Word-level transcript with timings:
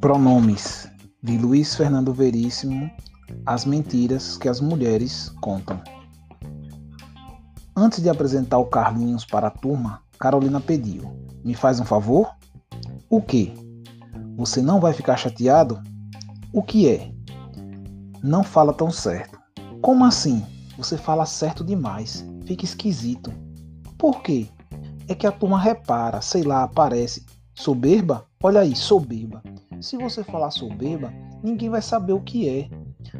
Pronomes 0.00 0.88
de 1.22 1.36
Luiz 1.36 1.74
Fernando 1.74 2.14
Veríssimo 2.14 2.90
As 3.44 3.64
mentiras 3.64 4.36
que 4.36 4.48
as 4.48 4.60
mulheres 4.60 5.30
contam. 5.40 5.80
Antes 7.74 8.00
de 8.00 8.08
apresentar 8.08 8.58
o 8.58 8.66
Carlinhos 8.66 9.24
para 9.24 9.48
a 9.48 9.50
turma, 9.50 10.00
Carolina 10.18 10.60
pediu: 10.60 11.02
Me 11.44 11.54
faz 11.54 11.80
um 11.80 11.84
favor? 11.84 12.30
O 13.10 13.20
que? 13.20 13.52
Você 14.36 14.62
não 14.62 14.80
vai 14.80 14.92
ficar 14.92 15.16
chateado? 15.16 15.82
O 16.52 16.62
que 16.62 16.88
é? 16.88 17.12
Não 18.22 18.42
fala 18.42 18.72
tão 18.72 18.90
certo. 18.90 19.38
Como 19.82 20.04
assim? 20.04 20.44
Você 20.78 20.96
fala 20.96 21.26
certo 21.26 21.64
demais. 21.64 22.24
Fica 22.46 22.64
esquisito. 22.64 23.32
Por 23.98 24.22
quê? 24.22 24.48
É 25.08 25.14
que 25.14 25.26
a 25.26 25.32
turma 25.32 25.58
repara, 25.58 26.20
sei 26.20 26.42
lá, 26.42 26.64
aparece. 26.64 27.24
Soberba? 27.54 28.26
Olha 28.42 28.60
aí, 28.60 28.74
soberba. 28.74 29.42
Se 29.80 29.96
você 29.96 30.24
falar 30.24 30.50
soberba, 30.50 31.12
ninguém 31.42 31.70
vai 31.70 31.80
saber 31.80 32.12
o 32.12 32.20
que 32.20 32.48
é. 32.48 32.68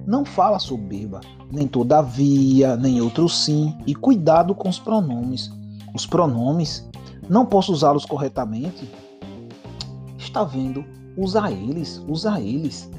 Não 0.04 0.24
fala 0.24 0.58
soberba, 0.58 1.20
nem 1.50 1.68
todavia, 1.68 2.76
nem 2.76 3.00
outro 3.00 3.28
sim, 3.28 3.76
e 3.86 3.94
cuidado 3.94 4.54
com 4.54 4.68
os 4.68 4.78
pronomes. 4.78 5.50
Os 5.94 6.06
pronomes, 6.06 6.88
não 7.28 7.46
posso 7.46 7.72
usá-los 7.72 8.04
corretamente? 8.04 8.90
Está 10.18 10.42
vendo? 10.44 10.84
Usa 11.16 11.50
eles, 11.50 12.02
usa 12.08 12.40
eles. 12.40 12.90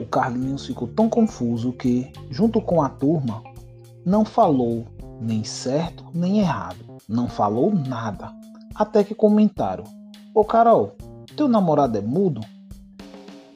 O 0.00 0.06
Carlinhos 0.06 0.66
ficou 0.66 0.88
tão 0.88 1.08
confuso 1.08 1.72
que, 1.72 2.10
junto 2.30 2.60
com 2.60 2.82
a 2.82 2.88
turma, 2.88 3.42
não 4.04 4.24
falou 4.24 4.86
nem 5.22 5.44
certo 5.44 6.04
nem 6.12 6.40
errado. 6.40 6.98
Não 7.08 7.28
falou 7.28 7.74
nada. 7.74 8.32
Até 8.74 9.04
que 9.04 9.14
comentaram: 9.14 9.84
Ô 10.34 10.44
Carol, 10.44 10.96
teu 11.36 11.48
namorado 11.48 11.96
é 11.96 12.00
mudo? 12.00 12.40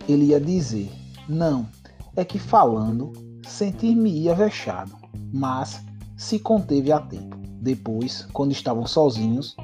Ele 0.09 0.27
ia 0.27 0.41
dizer: 0.41 0.91
Não, 1.29 1.67
é 2.15 2.25
que 2.25 2.39
falando, 2.39 3.13
sentir-me-ia 3.47 4.35
vexado, 4.35 4.93
mas 5.33 5.83
se 6.17 6.39
conteve 6.39 6.93
a 6.93 7.01
tempo. 7.01 7.37
Depois, 7.61 8.27
quando 8.33 8.53
estavam 8.53 8.87
sozinhos, 8.87 9.57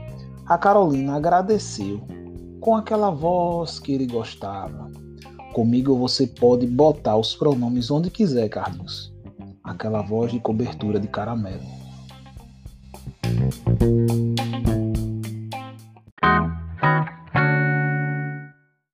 a 0.47 0.58
Carolina 0.58 1.14
agradeceu 1.14 2.03
com 2.61 2.77
aquela 2.77 3.11
voz 3.11 3.78
que 3.78 3.92
ele 3.92 4.06
gostava. 4.06 4.91
Comigo 5.53 5.97
você 5.97 6.27
pode 6.27 6.67
botar 6.67 7.17
os 7.17 7.34
pronomes 7.34 7.91
onde 7.91 8.11
quiser, 8.11 8.48
Carlinhos. 8.48 9.12
Aquela 9.62 10.03
voz 10.03 10.33
de 10.33 10.41
cobertura 10.41 10.98
de 10.98 11.08
caramelo. 11.08 11.81
Música 13.33 14.31